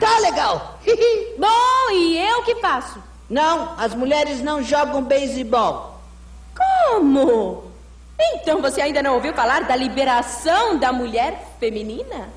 Tá 0.00 0.18
legal. 0.18 0.78
Bom, 1.38 1.90
e 1.92 2.18
eu 2.18 2.42
que 2.42 2.56
faço? 2.56 3.02
Não, 3.28 3.74
as 3.78 3.94
mulheres 3.94 4.42
não 4.42 4.62
jogam 4.62 5.04
beisebol. 5.04 6.00
Como? 6.56 7.70
Então 8.34 8.60
você 8.60 8.80
ainda 8.80 9.02
não 9.02 9.14
ouviu 9.14 9.32
falar 9.32 9.64
da 9.64 9.76
liberação 9.76 10.78
da 10.78 10.92
mulher 10.92 11.54
feminina? 11.60 12.28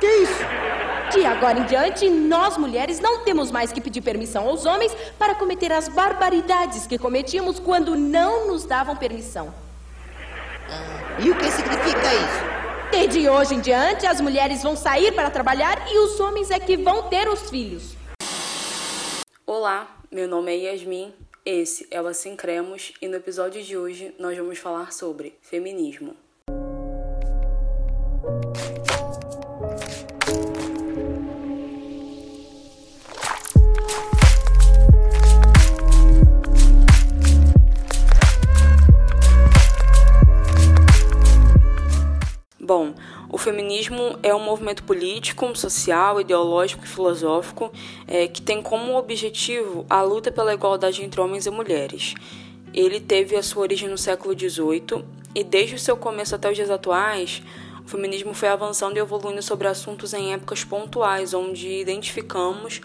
Que 0.00 0.06
isso? 0.06 0.44
De 1.12 1.26
agora 1.26 1.60
em 1.60 1.64
diante, 1.64 2.08
nós 2.08 2.56
mulheres 2.56 2.98
não 2.98 3.20
temos 3.20 3.50
mais 3.50 3.70
que 3.70 3.80
pedir 3.80 4.00
permissão 4.00 4.48
aos 4.48 4.64
homens 4.64 4.96
para 5.18 5.34
cometer 5.34 5.70
as 5.70 5.88
barbaridades 5.88 6.86
que 6.86 6.98
cometíamos 6.98 7.58
quando 7.60 7.94
não 7.94 8.48
nos 8.48 8.64
davam 8.64 8.96
permissão. 8.96 9.52
E 11.18 11.30
o 11.30 11.36
que 11.36 11.50
significa 11.50 12.14
isso? 12.14 12.51
E 12.94 13.08
de 13.08 13.26
hoje 13.26 13.54
em 13.54 13.60
diante, 13.60 14.06
as 14.06 14.20
mulheres 14.20 14.62
vão 14.62 14.76
sair 14.76 15.12
para 15.12 15.30
trabalhar 15.30 15.90
e 15.90 15.98
os 15.98 16.20
homens 16.20 16.50
é 16.50 16.60
que 16.60 16.76
vão 16.76 17.08
ter 17.08 17.26
os 17.26 17.48
filhos. 17.48 17.96
Olá, 19.46 19.96
meu 20.10 20.28
nome 20.28 20.52
é 20.52 20.70
Yasmin, 20.70 21.14
esse 21.44 21.88
é 21.90 22.02
o 22.02 22.06
Assim 22.06 22.36
Cremos 22.36 22.92
e 23.00 23.08
no 23.08 23.16
episódio 23.16 23.62
de 23.62 23.78
hoje 23.78 24.14
nós 24.18 24.36
vamos 24.36 24.58
falar 24.58 24.92
sobre 24.92 25.34
feminismo. 25.40 26.14
Feminismo 43.82 44.18
é 44.22 44.34
um 44.34 44.38
movimento 44.38 44.84
político, 44.84 45.56
social, 45.56 46.20
ideológico 46.20 46.84
e 46.84 46.88
filosófico 46.88 47.72
é, 48.06 48.28
que 48.28 48.40
tem 48.40 48.62
como 48.62 48.96
objetivo 48.96 49.84
a 49.90 50.02
luta 50.02 50.30
pela 50.30 50.54
igualdade 50.54 51.02
entre 51.02 51.20
homens 51.20 51.46
e 51.46 51.50
mulheres. 51.50 52.14
Ele 52.72 53.00
teve 53.00 53.36
a 53.36 53.42
sua 53.42 53.62
origem 53.62 53.88
no 53.88 53.98
século 53.98 54.38
XVIII 54.38 55.04
e, 55.34 55.42
desde 55.42 55.74
o 55.74 55.78
seu 55.78 55.96
começo 55.96 56.34
até 56.34 56.48
os 56.48 56.56
dias 56.56 56.70
atuais, 56.70 57.42
o 57.84 57.88
feminismo 57.88 58.32
foi 58.32 58.48
avançando 58.48 58.96
e 58.96 59.00
evoluindo 59.00 59.42
sobre 59.42 59.66
assuntos 59.66 60.14
em 60.14 60.32
épocas 60.32 60.62
pontuais, 60.62 61.34
onde 61.34 61.68
identificamos 61.68 62.80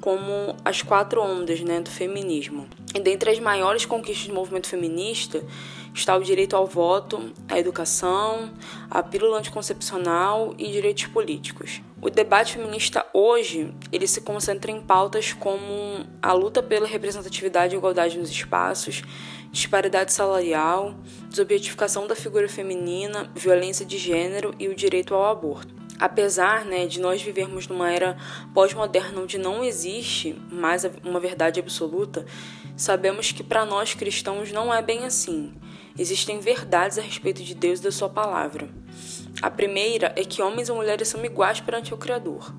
como 0.00 0.56
as 0.64 0.82
quatro 0.82 1.22
ondas 1.22 1.60
né, 1.60 1.80
do 1.80 1.90
feminismo. 1.90 2.66
E 2.94 3.00
dentre 3.00 3.30
as 3.30 3.38
maiores 3.38 3.86
conquistas 3.86 4.26
do 4.26 4.34
movimento 4.34 4.68
feminista 4.68 5.42
está 5.94 6.16
o 6.16 6.22
direito 6.22 6.56
ao 6.56 6.66
voto, 6.66 7.32
a 7.48 7.58
educação, 7.58 8.50
a 8.90 9.02
pílula 9.02 9.38
anticoncepcional 9.38 10.54
e 10.58 10.70
direitos 10.70 11.06
políticos. 11.06 11.82
O 12.00 12.10
debate 12.10 12.54
feminista 12.54 13.06
hoje, 13.12 13.72
ele 13.92 14.06
se 14.06 14.22
concentra 14.22 14.70
em 14.70 14.80
pautas 14.80 15.32
como 15.32 16.06
a 16.20 16.32
luta 16.32 16.62
pela 16.62 16.86
representatividade 16.86 17.74
e 17.74 17.78
igualdade 17.78 18.18
nos 18.18 18.30
espaços, 18.30 19.02
disparidade 19.52 20.12
salarial, 20.12 20.94
desobjetificação 21.28 22.06
da 22.06 22.16
figura 22.16 22.48
feminina, 22.48 23.30
violência 23.34 23.84
de 23.84 23.98
gênero 23.98 24.54
e 24.58 24.68
o 24.68 24.74
direito 24.74 25.14
ao 25.14 25.26
aborto. 25.26 25.82
Apesar 25.98 26.64
né, 26.64 26.86
de 26.86 27.00
nós 27.00 27.22
vivermos 27.22 27.68
numa 27.68 27.92
era 27.92 28.16
pós-moderna 28.52 29.20
onde 29.20 29.38
não 29.38 29.62
existe 29.62 30.36
mais 30.50 30.84
uma 31.04 31.20
verdade 31.20 31.60
absoluta, 31.60 32.26
sabemos 32.76 33.30
que 33.30 33.44
para 33.44 33.64
nós 33.64 33.94
cristãos 33.94 34.50
não 34.50 34.74
é 34.74 34.82
bem 34.82 35.04
assim. 35.04 35.54
Existem 35.98 36.40
verdades 36.40 36.98
a 36.98 37.02
respeito 37.02 37.42
de 37.42 37.54
Deus 37.54 37.80
e 37.80 37.82
da 37.82 37.92
Sua 37.92 38.08
palavra. 38.08 38.68
A 39.42 39.50
primeira 39.50 40.12
é 40.16 40.24
que 40.24 40.40
homens 40.40 40.68
e 40.68 40.72
mulheres 40.72 41.08
são 41.08 41.24
iguais 41.24 41.60
perante 41.60 41.92
o 41.92 41.98
Criador. 41.98 42.54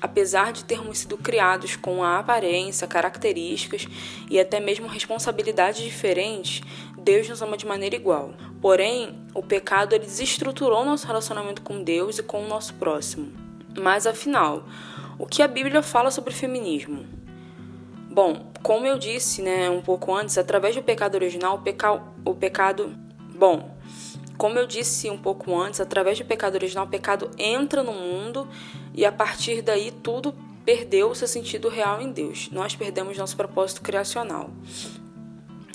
Apesar 0.00 0.52
de 0.52 0.64
termos 0.64 0.98
sido 0.98 1.16
criados 1.16 1.76
com 1.76 2.04
a 2.04 2.18
aparência, 2.18 2.86
características 2.86 3.86
e 4.30 4.38
até 4.38 4.60
mesmo 4.60 4.86
responsabilidades 4.86 5.82
diferentes, 5.82 6.62
Deus 6.98 7.28
nos 7.28 7.40
ama 7.40 7.56
de 7.56 7.64
maneira 7.64 7.96
igual. 7.96 8.34
Porém, 8.60 9.24
o 9.32 9.42
pecado 9.42 9.98
desestruturou 9.98 10.84
nosso 10.84 11.06
relacionamento 11.06 11.62
com 11.62 11.82
Deus 11.82 12.18
e 12.18 12.22
com 12.22 12.44
o 12.44 12.48
nosso 12.48 12.74
próximo. 12.74 13.32
Mas 13.80 14.06
afinal, 14.06 14.66
o 15.18 15.26
que 15.26 15.42
a 15.42 15.48
Bíblia 15.48 15.82
fala 15.82 16.10
sobre 16.10 16.34
feminismo? 16.34 17.23
Bom, 18.14 18.52
como 18.62 18.86
eu 18.86 18.96
disse, 18.96 19.42
né, 19.42 19.68
um 19.68 19.82
pouco 19.82 20.14
antes, 20.14 20.38
através 20.38 20.76
do 20.76 20.84
pecado 20.84 21.16
original, 21.16 21.56
o, 21.56 21.58
peca... 21.58 22.00
o 22.24 22.32
pecado. 22.32 22.96
Bom, 23.34 23.76
como 24.38 24.56
eu 24.56 24.68
disse 24.68 25.10
um 25.10 25.18
pouco 25.18 25.60
antes, 25.60 25.80
através 25.80 26.16
do 26.16 26.24
pecado 26.24 26.54
original, 26.54 26.86
o 26.86 26.88
pecado 26.88 27.28
entra 27.36 27.82
no 27.82 27.92
mundo 27.92 28.46
e 28.94 29.04
a 29.04 29.10
partir 29.10 29.62
daí 29.62 29.90
tudo 29.90 30.32
perdeu 30.64 31.10
o 31.10 31.14
seu 31.16 31.26
sentido 31.26 31.68
real 31.68 32.00
em 32.00 32.12
Deus. 32.12 32.50
Nós 32.52 32.76
perdemos 32.76 33.18
nosso 33.18 33.36
propósito 33.36 33.82
criacional. 33.82 34.48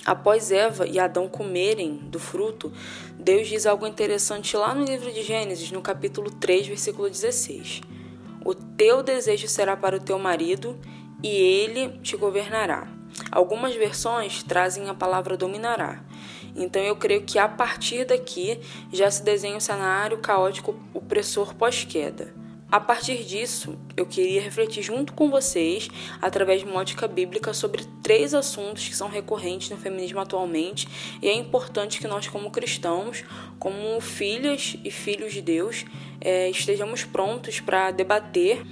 Após 0.05 0.49
Eva 0.49 0.87
e 0.87 0.97
Adão 0.97 1.27
comerem 1.27 1.97
do 1.97 2.19
fruto, 2.19 2.71
Deus 3.19 3.49
diz 3.49 3.65
algo 3.65 3.85
interessante 3.85 4.55
lá 4.55 4.73
no 4.73 4.85
livro 4.85 5.11
de 5.11 5.23
Gênesis, 5.23 5.71
no 5.71 5.81
capítulo 5.81 6.31
3, 6.31 6.67
versículo 6.67 7.09
16. 7.09 7.81
O 8.45 8.55
teu 8.55 9.03
desejo 9.03 9.49
será 9.49 9.75
para 9.75 9.97
o 9.97 9.99
teu 9.99 10.17
marido 10.17 10.79
e 11.23 11.27
ele 11.27 11.99
te 11.99 12.15
governará. 12.15 12.87
Algumas 13.31 13.75
versões 13.75 14.43
trazem 14.43 14.89
a 14.89 14.93
palavra 14.93 15.37
dominará. 15.37 16.03
Então 16.55 16.81
eu 16.81 16.95
creio 16.95 17.23
que 17.23 17.37
a 17.37 17.47
partir 17.47 18.05
daqui 18.05 18.59
já 18.91 19.09
se 19.09 19.23
desenha 19.23 19.57
um 19.57 19.59
cenário 19.59 20.17
caótico 20.17 20.75
opressor 20.93 21.53
pós-queda. 21.55 22.33
A 22.71 22.79
partir 22.79 23.23
disso, 23.23 23.79
eu 23.97 24.05
queria 24.05 24.39
refletir 24.39 24.83
junto 24.83 25.13
com 25.13 25.31
vocês, 25.31 25.89
através 26.21 26.61
de 26.61 26.67
uma 26.67 26.79
ótica 26.79 27.07
bíblica, 27.07 27.51
sobre 27.51 27.83
três 28.03 28.35
assuntos 28.35 28.87
que 28.87 28.95
são 28.95 29.09
recorrentes 29.09 29.71
no 29.71 29.77
feminismo 29.77 30.19
atualmente 30.19 30.87
e 31.19 31.27
é 31.27 31.33
importante 31.33 31.99
que 31.99 32.07
nós, 32.07 32.27
como 32.27 32.51
cristãos, 32.51 33.23
como 33.57 33.99
filhas 33.99 34.75
e 34.83 34.91
filhos 34.91 35.33
de 35.33 35.41
Deus, 35.41 35.83
é, 36.21 36.47
estejamos 36.47 37.03
prontos 37.03 37.59
para 37.59 37.89
debater 37.89 38.63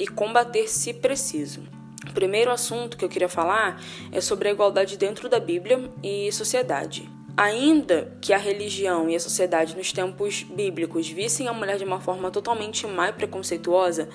e 0.00 0.08
combater 0.08 0.68
se 0.68 0.92
preciso. 0.92 1.73
O 2.08 2.12
primeiro 2.12 2.50
assunto 2.50 2.96
que 2.96 3.04
eu 3.04 3.08
queria 3.08 3.28
falar 3.28 3.80
é 4.12 4.20
sobre 4.20 4.48
a 4.48 4.52
igualdade 4.52 4.96
dentro 4.96 5.28
da 5.28 5.40
Bíblia 5.40 5.90
e 6.02 6.30
sociedade. 6.32 7.08
Ainda 7.36 8.16
que 8.20 8.32
a 8.32 8.38
religião 8.38 9.10
e 9.10 9.16
a 9.16 9.20
sociedade 9.20 9.76
nos 9.76 9.92
tempos 9.92 10.44
bíblicos 10.44 11.08
vissem 11.08 11.48
a 11.48 11.52
mulher 11.52 11.78
de 11.78 11.84
uma 11.84 12.00
forma 12.00 12.30
totalmente 12.30 12.86
má 12.86 13.08
e 13.08 13.12
preconceituosa, 13.12 14.08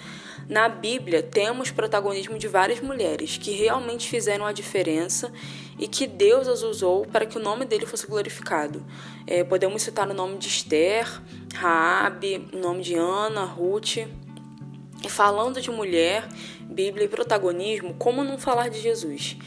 na 0.47 0.69
Bíblia 0.69 1.21
temos 1.21 1.69
protagonismo 1.69 2.37
de 2.37 2.47
várias 2.47 2.79
mulheres 2.79 3.37
que 3.37 3.51
realmente 3.51 4.07
fizeram 4.07 4.45
a 4.45 4.53
diferença 4.53 5.33
e 5.77 5.85
que 5.85 6.07
Deus 6.07 6.47
as 6.47 6.63
usou 6.63 7.05
para 7.05 7.25
que 7.25 7.37
o 7.37 7.41
nome 7.41 7.65
dele 7.65 7.85
fosse 7.85 8.07
glorificado. 8.07 8.85
É, 9.27 9.43
podemos 9.43 9.81
citar 9.81 10.09
o 10.09 10.13
nome 10.13 10.37
de 10.37 10.47
Esther, 10.47 11.05
Raabe, 11.53 12.47
o 12.53 12.57
nome 12.57 12.81
de 12.81 12.95
Ana, 12.95 13.43
Ruth. 13.43 13.97
E 15.03 15.09
falando 15.09 15.61
de 15.61 15.71
mulher, 15.71 16.27
Bíblia 16.61 17.05
e 17.05 17.09
protagonismo, 17.09 17.93
como 17.95 18.23
não 18.23 18.37
falar 18.37 18.69
de 18.69 18.79
Jesus? 18.79 19.37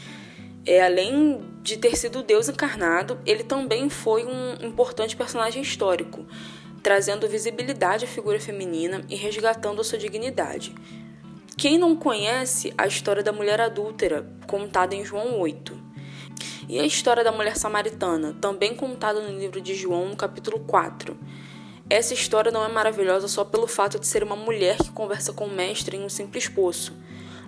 É, 0.65 0.81
além 0.81 1.43
de 1.61 1.77
ter 1.77 1.95
sido 1.95 2.23
Deus 2.23 2.49
encarnado, 2.49 3.19
ele 3.25 3.43
também 3.43 3.89
foi 3.89 4.25
um 4.25 4.65
importante 4.65 5.15
personagem 5.15 5.61
histórico, 5.61 6.25
trazendo 6.81 7.27
visibilidade 7.27 8.05
à 8.05 8.07
figura 8.07 8.39
feminina 8.39 9.03
e 9.09 9.15
resgatando 9.15 9.81
a 9.81 9.83
sua 9.83 9.97
dignidade. 9.97 10.73
Quem 11.55 11.77
não 11.77 11.95
conhece 11.95 12.73
a 12.77 12.87
história 12.87 13.21
da 13.21 13.31
mulher 13.31 13.61
adúltera, 13.61 14.27
contada 14.47 14.95
em 14.95 15.05
João 15.05 15.39
8? 15.39 15.77
E 16.67 16.79
a 16.79 16.85
história 16.85 17.23
da 17.23 17.31
mulher 17.31 17.55
samaritana, 17.57 18.35
também 18.41 18.75
contada 18.75 19.19
no 19.19 19.37
livro 19.37 19.61
de 19.61 19.75
João, 19.75 20.09
no 20.09 20.15
capítulo 20.15 20.59
4? 20.61 21.15
Essa 21.89 22.13
história 22.13 22.51
não 22.51 22.63
é 22.63 22.67
maravilhosa 22.67 23.27
só 23.27 23.43
pelo 23.43 23.67
fato 23.67 23.99
de 23.99 24.07
ser 24.07 24.23
uma 24.23 24.35
mulher 24.35 24.77
que 24.77 24.91
conversa 24.91 25.33
com 25.33 25.45
o 25.45 25.51
mestre 25.51 25.97
em 25.97 26.03
um 26.03 26.09
simples 26.09 26.47
poço 26.47 26.93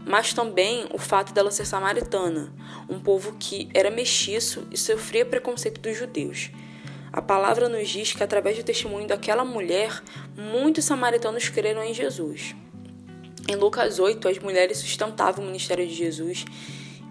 mas 0.05 0.33
também 0.33 0.85
o 0.93 0.99
fato 0.99 1.33
dela 1.33 1.49
ser 1.49 1.65
samaritana, 1.65 2.53
um 2.87 2.99
povo 2.99 3.35
que 3.39 3.67
era 3.73 3.89
mestiço 3.89 4.67
e 4.71 4.77
sofria 4.77 5.25
preconceito 5.25 5.81
dos 5.81 5.97
judeus. 5.97 6.51
A 7.11 7.21
palavra 7.21 7.67
nos 7.67 7.89
diz 7.89 8.13
que, 8.13 8.23
através 8.23 8.57
do 8.57 8.63
testemunho 8.63 9.07
daquela 9.07 9.43
mulher, 9.43 10.03
muitos 10.37 10.85
samaritanos 10.85 11.49
creram 11.49 11.83
em 11.83 11.93
Jesus. 11.93 12.55
Em 13.47 13.55
Lucas 13.55 13.99
8, 13.99 14.27
as 14.27 14.37
mulheres 14.39 14.77
sustentavam 14.77 15.43
o 15.43 15.47
ministério 15.47 15.87
de 15.87 15.93
Jesus, 15.93 16.45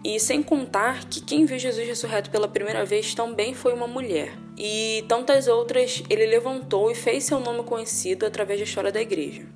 e 0.05 0.21
sem 0.21 0.43
contar 0.43 1.07
que 1.07 1.23
quem 1.23 1.47
viu 1.47 1.59
Jesus 1.59 1.87
ressurreto 1.87 2.31
pela 2.31 2.47
primeira 2.47 2.85
vez 2.85 3.15
também 3.15 3.55
foi 3.55 3.73
uma 3.73 3.87
mulher. 3.87 4.37
E 4.57 5.03
tantas 5.09 5.49
outras 5.49 6.03
ele 6.11 6.27
levantou 6.27 6.91
e 6.91 6.95
fez 6.95 7.25
seu 7.25 7.41
nome 7.41 7.63
conhecido 7.63 8.27
através 8.27 8.61
da 8.61 8.65
história 8.65 8.93
da 8.93 9.01
igreja. 9.01 9.47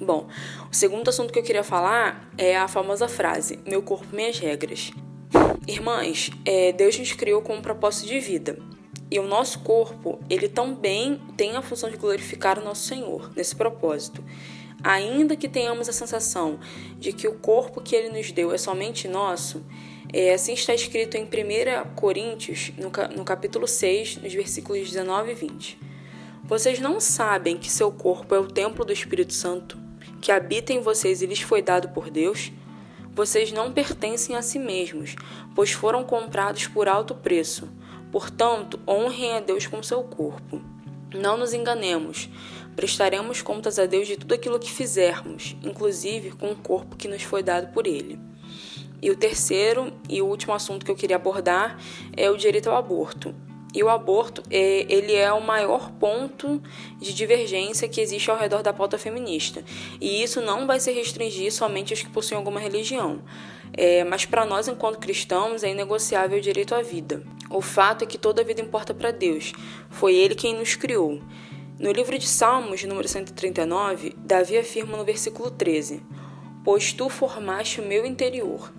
Bom, 0.00 0.26
o 0.70 0.74
segundo 0.74 1.08
assunto 1.08 1.32
que 1.32 1.38
eu 1.38 1.42
queria 1.42 1.62
falar 1.62 2.28
é 2.36 2.56
a 2.56 2.66
famosa 2.66 3.06
frase: 3.08 3.60
Meu 3.64 3.80
corpo, 3.80 4.14
minhas 4.14 4.38
regras. 4.38 4.90
Irmãs, 5.66 6.30
é, 6.44 6.72
Deus 6.72 6.98
nos 6.98 7.12
criou 7.12 7.40
com 7.40 7.54
um 7.54 7.62
propósito 7.62 8.08
de 8.08 8.18
vida. 8.18 8.58
E 9.08 9.20
o 9.20 9.26
nosso 9.26 9.60
corpo, 9.60 10.18
ele 10.28 10.48
também 10.48 11.20
tem 11.36 11.54
a 11.56 11.62
função 11.62 11.88
de 11.88 11.96
glorificar 11.96 12.58
o 12.58 12.64
nosso 12.64 12.88
Senhor 12.88 13.30
nesse 13.36 13.54
propósito. 13.54 14.22
Ainda 14.82 15.36
que 15.36 15.48
tenhamos 15.48 15.88
a 15.88 15.92
sensação 15.92 16.58
de 16.98 17.12
que 17.12 17.26
o 17.28 17.34
corpo 17.34 17.80
que 17.80 17.94
ele 17.94 18.08
nos 18.08 18.30
deu 18.32 18.52
é 18.52 18.58
somente 18.58 19.08
nosso, 19.08 19.64
é, 20.12 20.32
assim 20.32 20.52
está 20.52 20.74
escrito 20.74 21.16
em 21.16 21.24
1 21.24 21.94
Coríntios, 21.94 22.72
no, 22.76 22.90
no 23.16 23.24
capítulo 23.24 23.66
6, 23.66 24.18
nos 24.18 24.32
versículos 24.32 24.90
19 24.90 25.32
e 25.32 25.34
20. 25.34 25.78
Vocês 26.44 26.78
não 26.78 27.00
sabem 27.00 27.56
que 27.56 27.68
seu 27.68 27.90
corpo 27.90 28.34
é 28.34 28.38
o 28.38 28.46
templo 28.46 28.84
do 28.84 28.92
Espírito 28.92 29.32
Santo, 29.32 29.78
que 30.20 30.30
habita 30.30 30.72
em 30.72 30.80
vocês 30.80 31.20
e 31.20 31.26
lhes 31.26 31.40
foi 31.40 31.60
dado 31.60 31.88
por 31.88 32.08
Deus? 32.08 32.52
Vocês 33.12 33.50
não 33.50 33.72
pertencem 33.72 34.36
a 34.36 34.42
si 34.42 34.58
mesmos, 34.58 35.16
pois 35.54 35.72
foram 35.72 36.04
comprados 36.04 36.68
por 36.68 36.86
alto 36.86 37.14
preço. 37.14 37.68
Portanto, 38.12 38.78
honrem 38.86 39.36
a 39.36 39.40
Deus 39.40 39.66
com 39.66 39.82
seu 39.82 40.04
corpo. 40.04 40.60
Não 41.12 41.36
nos 41.36 41.52
enganemos. 41.52 42.28
Prestaremos 42.76 43.40
contas 43.40 43.78
a 43.78 43.86
Deus 43.86 44.06
de 44.06 44.16
tudo 44.16 44.34
aquilo 44.34 44.58
que 44.58 44.70
fizermos, 44.70 45.56
inclusive 45.62 46.32
com 46.32 46.50
o 46.50 46.56
corpo 46.56 46.94
que 46.94 47.08
nos 47.08 47.22
foi 47.22 47.42
dado 47.42 47.72
por 47.72 47.86
Ele. 47.86 48.20
E 49.00 49.10
o 49.10 49.16
terceiro 49.16 49.92
e 50.08 50.20
último 50.20 50.52
assunto 50.52 50.84
que 50.84 50.90
eu 50.90 50.96
queria 50.96 51.16
abordar 51.16 51.78
é 52.16 52.30
o 52.30 52.36
direito 52.36 52.68
ao 52.68 52.76
aborto. 52.76 53.34
E 53.74 53.82
o 53.82 53.90
aborto, 53.90 54.42
é, 54.50 54.86
ele 54.88 55.14
é 55.14 55.30
o 55.32 55.40
maior 55.40 55.90
ponto 55.92 56.62
de 56.98 57.12
divergência 57.12 57.86
que 57.86 58.00
existe 58.00 58.30
ao 58.30 58.38
redor 58.38 58.62
da 58.62 58.72
pauta 58.72 58.96
feminista. 58.96 59.62
E 60.00 60.22
isso 60.22 60.40
não 60.40 60.66
vai 60.66 60.80
se 60.80 60.90
restringir 60.92 61.52
somente 61.52 61.92
aos 61.92 62.02
que 62.02 62.08
possuem 62.08 62.38
alguma 62.38 62.58
religião. 62.58 63.20
É, 63.72 64.02
mas 64.04 64.24
para 64.24 64.46
nós, 64.46 64.66
enquanto 64.66 64.98
cristãos, 64.98 65.62
é 65.62 65.70
inegociável 65.70 66.38
o 66.38 66.40
direito 66.40 66.74
à 66.74 66.80
vida. 66.80 67.22
O 67.50 67.60
fato 67.60 68.02
é 68.02 68.06
que 68.06 68.16
toda 68.16 68.42
vida 68.42 68.62
importa 68.62 68.94
para 68.94 69.10
Deus. 69.10 69.52
Foi 69.90 70.14
Ele 70.14 70.34
quem 70.34 70.54
nos 70.54 70.74
criou. 70.74 71.20
No 71.78 71.92
livro 71.92 72.18
de 72.18 72.26
Salmos, 72.26 72.82
número 72.84 73.06
139, 73.06 74.16
Davi 74.16 74.56
afirma 74.56 74.96
no 74.96 75.04
versículo 75.04 75.50
13: 75.50 76.02
Pois 76.64 76.94
tu 76.94 77.10
formaste 77.10 77.82
o 77.82 77.86
meu 77.86 78.06
interior, 78.06 78.72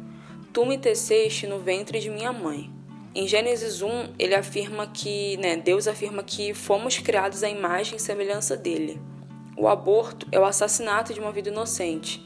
tu 0.52 0.66
me 0.66 0.80
teceste 0.80 1.46
no 1.46 1.60
ventre 1.60 2.00
de 2.00 2.10
minha 2.10 2.34
mãe. 2.34 2.72
Em 3.14 3.28
Gênesis 3.28 3.84
1, 3.84 4.16
ele 4.18 4.34
afirma 4.34 4.88
que, 4.88 5.38
né, 5.38 5.56
Deus 5.56 5.88
afirma 5.88 6.24
que 6.24 6.56
fomos 6.56 6.98
criados 6.98 7.44
à 7.44 7.50
imagem 7.50 7.98
e 7.98 8.02
semelhança 8.02 8.58
dele. 8.58 9.00
O 9.56 9.68
aborto 9.68 10.28
é 10.32 10.40
o 10.40 10.46
assassinato 10.46 11.14
de 11.14 11.20
uma 11.20 11.32
vida 11.32 11.50
inocente. 11.50 12.26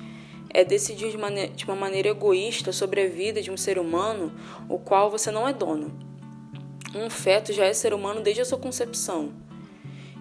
É 0.54 0.64
decidir 0.64 1.12
de, 1.12 1.48
de 1.50 1.66
uma 1.66 1.76
maneira 1.76 2.08
egoísta 2.08 2.72
sobre 2.72 3.02
a 3.02 3.10
vida 3.10 3.42
de 3.42 3.52
um 3.52 3.58
ser 3.58 3.78
humano, 3.78 4.32
o 4.70 4.80
qual 4.80 5.12
você 5.12 5.32
não 5.32 5.46
é 5.46 5.52
dono. 5.52 5.92
Um 6.96 7.10
feto 7.10 7.52
já 7.52 7.66
é 7.66 7.74
ser 7.74 7.94
humano 7.94 8.22
desde 8.22 8.42
a 8.42 8.46
sua 8.46 8.58
concepção. 8.58 9.51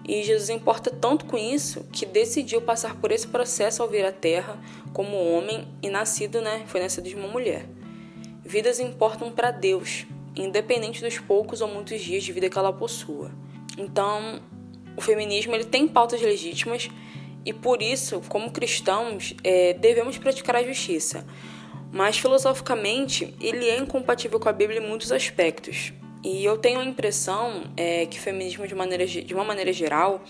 E 0.07 0.23
Jesus 0.23 0.49
importa 0.49 0.89
tanto 0.89 1.25
com 1.25 1.37
isso 1.37 1.85
que 1.91 2.05
decidiu 2.05 2.61
passar 2.61 2.95
por 2.95 3.11
esse 3.11 3.27
processo 3.27 3.83
ao 3.83 3.89
vir 3.89 4.05
à 4.05 4.11
Terra 4.11 4.59
como 4.93 5.15
homem 5.17 5.67
e 5.81 5.89
nascido, 5.89 6.41
né, 6.41 6.63
foi 6.67 6.81
nascido 6.81 7.07
de 7.07 7.15
uma 7.15 7.27
mulher. 7.27 7.65
Vidas 8.43 8.79
importam 8.79 9.31
para 9.31 9.51
Deus, 9.51 10.05
independente 10.35 11.01
dos 11.01 11.19
poucos 11.19 11.61
ou 11.61 11.67
muitos 11.67 12.01
dias 12.01 12.23
de 12.23 12.31
vida 12.31 12.49
que 12.49 12.57
ela 12.57 12.73
possua. 12.73 13.31
Então, 13.77 14.41
o 14.97 15.01
feminismo 15.01 15.55
ele 15.55 15.65
tem 15.65 15.87
pautas 15.87 16.21
legítimas 16.21 16.89
e 17.45 17.53
por 17.53 17.81
isso, 17.81 18.21
como 18.27 18.51
cristãos, 18.51 19.35
é, 19.43 19.73
devemos 19.73 20.17
praticar 20.17 20.55
a 20.55 20.63
justiça. 20.63 21.25
Mas 21.91 22.17
filosoficamente, 22.17 23.33
ele 23.39 23.67
é 23.67 23.77
incompatível 23.77 24.39
com 24.39 24.47
a 24.47 24.53
Bíblia 24.53 24.79
em 24.79 24.87
muitos 24.87 25.11
aspectos. 25.11 25.93
E 26.23 26.45
eu 26.45 26.57
tenho 26.57 26.79
a 26.79 26.85
impressão 26.85 27.63
é, 27.75 28.05
que 28.05 28.19
o 28.19 28.21
feminismo, 28.21 28.67
de, 28.67 28.75
maneira, 28.75 29.05
de 29.07 29.33
uma 29.33 29.43
maneira 29.43 29.73
geral, 29.73 30.21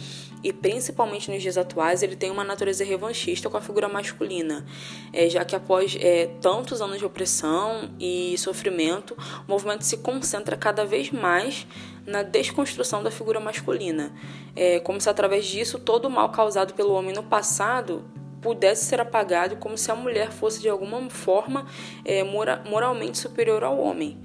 e 0.44 0.54
principalmente 0.54 1.30
nos 1.30 1.42
dias 1.42 1.58
atuais, 1.58 2.02
ele 2.02 2.16
tem 2.16 2.32
uma 2.32 2.44
natureza 2.44 2.84
revanchista 2.84 3.50
com 3.50 3.58
a 3.58 3.62
figura 3.62 3.90
masculina, 3.90 4.66
é, 5.12 5.30
já 5.30 5.44
que 5.44 5.56
após 5.56 5.98
é, 6.00 6.28
tantos 6.42 6.82
anos 6.82 6.98
de 6.98 7.06
opressão 7.06 7.92
e 8.00 8.36
sofrimento, 8.38 9.16
o 9.48 9.52
movimento 9.52 9.84
se 9.84 9.98
concentra 9.98 10.56
cada 10.56 10.86
vez 10.86 11.12
mais 11.12 11.68
na 12.06 12.24
desconstrução 12.24 13.04
da 13.04 13.12
figura 13.12 13.40
masculina, 13.40 14.14
é, 14.56 14.80
como 14.80 15.00
se 15.00 15.10
através 15.10 15.46
disso 15.46 15.78
todo 15.78 16.06
o 16.06 16.10
mal 16.10 16.30
causado 16.30 16.74
pelo 16.74 16.94
homem 16.94 17.14
no 17.14 17.24
passado 17.24 18.04
pudesse 18.42 18.86
ser 18.86 19.00
apagado, 19.00 19.58
como 19.58 19.78
se 19.78 19.92
a 19.92 19.96
mulher 19.96 20.32
fosse 20.32 20.60
de 20.60 20.68
alguma 20.68 21.08
forma 21.12 21.68
é, 22.04 22.24
moralmente 22.24 23.20
superior 23.20 23.64
ao 23.64 23.78
homem. 23.78 24.18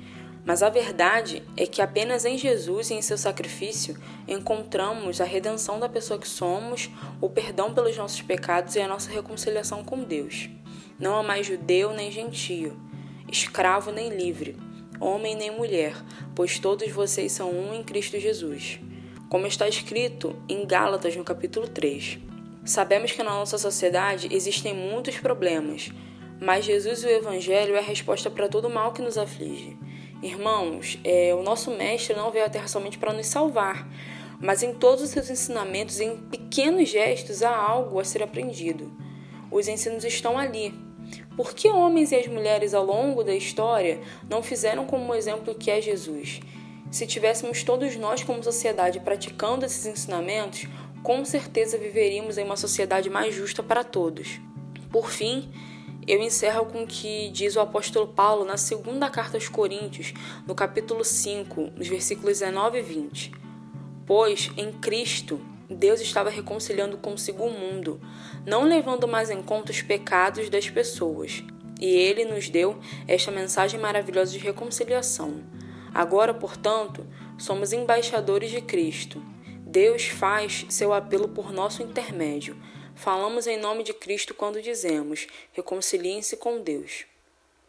Mas 0.46 0.62
a 0.62 0.68
verdade 0.68 1.42
é 1.56 1.66
que 1.66 1.82
apenas 1.82 2.24
em 2.24 2.38
Jesus 2.38 2.90
e 2.90 2.94
em 2.94 3.02
seu 3.02 3.18
sacrifício 3.18 4.00
encontramos 4.28 5.20
a 5.20 5.24
redenção 5.24 5.80
da 5.80 5.88
pessoa 5.88 6.20
que 6.20 6.28
somos, 6.28 6.88
o 7.20 7.28
perdão 7.28 7.74
pelos 7.74 7.96
nossos 7.96 8.22
pecados 8.22 8.76
e 8.76 8.80
a 8.80 8.86
nossa 8.86 9.10
reconciliação 9.10 9.82
com 9.82 10.04
Deus. 10.04 10.48
Não 11.00 11.16
há 11.16 11.22
mais 11.24 11.48
judeu 11.48 11.92
nem 11.92 12.12
gentio, 12.12 12.78
escravo 13.28 13.90
nem 13.90 14.08
livre, 14.08 14.56
homem 15.00 15.34
nem 15.34 15.50
mulher, 15.50 15.96
pois 16.32 16.60
todos 16.60 16.88
vocês 16.92 17.32
são 17.32 17.50
um 17.50 17.74
em 17.74 17.82
Cristo 17.82 18.16
Jesus. 18.20 18.78
Como 19.28 19.48
está 19.48 19.66
escrito 19.66 20.36
em 20.48 20.64
Gálatas 20.64 21.16
no 21.16 21.24
capítulo 21.24 21.66
3. 21.66 22.20
Sabemos 22.64 23.10
que 23.10 23.22
na 23.22 23.30
nossa 23.30 23.58
sociedade 23.58 24.28
existem 24.30 24.72
muitos 24.72 25.18
problemas, 25.18 25.90
mas 26.40 26.64
Jesus 26.64 27.02
e 27.02 27.06
o 27.06 27.10
Evangelho 27.10 27.74
é 27.74 27.78
a 27.80 27.82
resposta 27.82 28.30
para 28.30 28.48
todo 28.48 28.68
o 28.68 28.70
mal 28.72 28.92
que 28.92 29.02
nos 29.02 29.18
aflige. 29.18 29.76
Irmãos, 30.22 30.98
é, 31.04 31.34
o 31.34 31.42
nosso 31.42 31.70
Mestre 31.70 32.16
não 32.16 32.30
veio 32.30 32.46
à 32.46 32.48
Terra 32.48 32.68
somente 32.68 32.98
para 32.98 33.12
nos 33.12 33.26
salvar, 33.26 33.86
mas 34.40 34.62
em 34.62 34.74
todos 34.74 35.02
os 35.02 35.10
seus 35.10 35.30
ensinamentos, 35.30 36.00
em 36.00 36.16
pequenos 36.16 36.88
gestos, 36.88 37.42
há 37.42 37.54
algo 37.54 38.00
a 38.00 38.04
ser 38.04 38.22
aprendido. 38.22 38.90
Os 39.50 39.68
ensinos 39.68 40.04
estão 40.04 40.38
ali. 40.38 40.74
Por 41.36 41.54
que 41.54 41.68
homens 41.68 42.12
e 42.12 42.16
as 42.16 42.26
mulheres 42.26 42.74
ao 42.74 42.84
longo 42.84 43.22
da 43.22 43.34
história 43.34 44.00
não 44.28 44.42
fizeram 44.42 44.86
como 44.86 45.14
exemplo 45.14 45.54
que 45.54 45.70
é 45.70 45.80
Jesus? 45.80 46.40
Se 46.90 47.06
tivéssemos 47.06 47.62
todos 47.62 47.94
nós 47.96 48.24
como 48.24 48.42
sociedade 48.42 49.00
praticando 49.00 49.66
esses 49.66 49.84
ensinamentos, 49.86 50.66
com 51.02 51.24
certeza 51.24 51.76
viveríamos 51.76 52.38
em 52.38 52.44
uma 52.44 52.56
sociedade 52.56 53.10
mais 53.10 53.34
justa 53.34 53.62
para 53.62 53.84
todos. 53.84 54.40
Por 54.90 55.10
fim, 55.10 55.50
eu 56.06 56.22
encerro 56.22 56.66
com 56.66 56.84
o 56.84 56.86
que 56.86 57.28
diz 57.30 57.56
o 57.56 57.60
apóstolo 57.60 58.06
Paulo 58.06 58.44
na 58.44 58.56
segunda 58.56 59.10
carta 59.10 59.36
aos 59.36 59.48
Coríntios, 59.48 60.14
no 60.46 60.54
capítulo 60.54 61.04
5, 61.04 61.72
nos 61.74 61.88
versículos 61.88 62.38
19 62.38 62.78
e 62.78 62.82
20. 62.82 63.32
Pois 64.06 64.50
em 64.56 64.72
Cristo 64.72 65.40
Deus 65.68 66.00
estava 66.00 66.30
reconciliando 66.30 66.96
consigo 66.96 67.44
o 67.44 67.50
mundo, 67.50 68.00
não 68.46 68.62
levando 68.62 69.08
mais 69.08 69.30
em 69.30 69.42
conta 69.42 69.72
os 69.72 69.82
pecados 69.82 70.48
das 70.48 70.70
pessoas. 70.70 71.42
E 71.80 71.86
ele 71.86 72.24
nos 72.24 72.48
deu 72.48 72.78
esta 73.08 73.32
mensagem 73.32 73.78
maravilhosa 73.78 74.30
de 74.30 74.38
reconciliação. 74.38 75.42
Agora, 75.92 76.32
portanto, 76.32 77.04
somos 77.36 77.72
embaixadores 77.72 78.50
de 78.50 78.60
Cristo. 78.60 79.20
Deus 79.66 80.06
faz 80.06 80.66
seu 80.68 80.94
apelo 80.94 81.28
por 81.28 81.52
nosso 81.52 81.82
intermédio 81.82 82.56
Falamos 82.96 83.46
em 83.46 83.58
nome 83.58 83.82
de 83.82 83.92
Cristo 83.92 84.34
quando 84.34 84.62
dizemos: 84.62 85.26
reconciliem-se 85.52 86.36
com 86.38 86.60
Deus. 86.60 87.04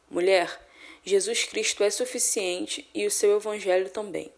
Mulher, 0.10 0.60
Jesus 1.04 1.44
Cristo 1.44 1.84
é 1.84 1.90
suficiente 1.90 2.90
e 2.96 3.06
o 3.06 3.12
seu 3.12 3.36
Evangelho 3.36 3.90
também. 3.90 4.32